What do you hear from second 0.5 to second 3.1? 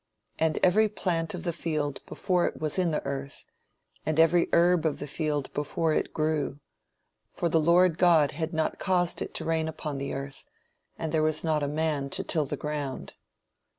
every plant of the field before it was in the